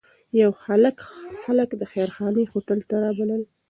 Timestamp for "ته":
2.89-2.95